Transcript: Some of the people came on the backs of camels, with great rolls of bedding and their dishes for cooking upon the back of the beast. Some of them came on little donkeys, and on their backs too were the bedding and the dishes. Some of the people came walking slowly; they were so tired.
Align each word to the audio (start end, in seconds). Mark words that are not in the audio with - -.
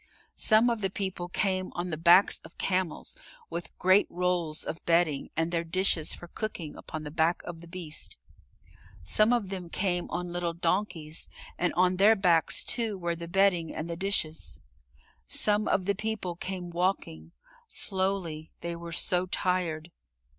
Some 0.39 0.71
of 0.71 0.81
the 0.81 0.89
people 0.89 1.29
came 1.29 1.71
on 1.75 1.91
the 1.91 1.95
backs 1.95 2.39
of 2.39 2.57
camels, 2.57 3.15
with 3.51 3.77
great 3.77 4.07
rolls 4.09 4.63
of 4.63 4.83
bedding 4.83 5.29
and 5.37 5.51
their 5.51 5.63
dishes 5.63 6.11
for 6.15 6.27
cooking 6.27 6.75
upon 6.75 7.03
the 7.03 7.11
back 7.11 7.43
of 7.43 7.61
the 7.61 7.67
beast. 7.67 8.17
Some 9.03 9.31
of 9.31 9.49
them 9.49 9.69
came 9.69 10.09
on 10.09 10.31
little 10.33 10.53
donkeys, 10.55 11.29
and 11.55 11.71
on 11.75 11.97
their 11.97 12.15
backs 12.15 12.63
too 12.63 12.97
were 12.97 13.15
the 13.15 13.27
bedding 13.27 13.75
and 13.75 13.87
the 13.87 13.95
dishes. 13.95 14.59
Some 15.27 15.67
of 15.67 15.85
the 15.85 15.93
people 15.93 16.35
came 16.35 16.71
walking 16.71 17.33
slowly; 17.67 18.49
they 18.61 18.75
were 18.75 18.91
so 18.93 19.27
tired. 19.27 19.91